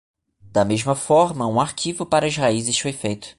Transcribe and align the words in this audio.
Da 0.51 0.65
mesma 0.65 0.95
forma, 0.95 1.45
um 1.45 1.61
arquivo 1.61 2.07
para 2.07 2.25
as 2.25 2.35
raízes 2.35 2.79
foi 2.79 2.91
feito. 2.91 3.29